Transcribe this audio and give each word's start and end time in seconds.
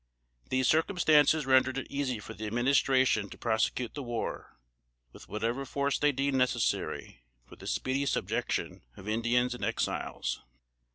These 0.49 0.67
circumstances 0.67 1.45
rendered 1.45 1.77
it 1.77 1.85
easy 1.91 2.17
for 2.17 2.33
the 2.33 2.47
Administration 2.47 3.29
to 3.29 3.37
prosecute 3.37 3.93
the 3.93 4.01
war, 4.01 4.57
with 5.11 5.27
whatever 5.29 5.63
force 5.63 5.99
they 5.99 6.11
deemed 6.11 6.37
necessary 6.37 7.23
for 7.45 7.55
the 7.57 7.67
speedy 7.67 8.07
subjection 8.07 8.81
of 8.97 9.07
Indians 9.07 9.53
and 9.53 9.63
Exiles. 9.63 10.41